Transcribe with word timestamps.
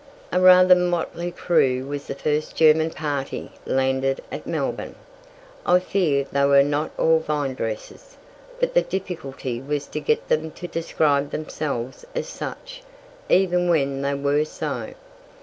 A 0.31 0.41
rather 0.41 0.73
motley 0.73 1.29
crew 1.29 1.85
was 1.85 2.07
this 2.07 2.19
first 2.23 2.55
German 2.55 2.89
party 2.89 3.51
landed 3.67 4.19
at 4.31 4.47
Melbourne. 4.47 4.95
I 5.63 5.77
fear 5.77 6.25
they 6.31 6.43
were 6.45 6.63
not 6.63 6.89
all 6.97 7.19
vinedressers. 7.19 8.17
But 8.59 8.73
the 8.73 8.81
difficulty 8.81 9.61
was 9.61 9.85
to 9.85 9.99
get 9.99 10.27
them 10.27 10.49
to 10.53 10.67
describe 10.67 11.29
themselves 11.29 12.03
as 12.15 12.27
such, 12.27 12.81
even 13.29 13.69
when 13.69 14.01
they 14.01 14.15
were 14.15 14.43
so. 14.43 14.95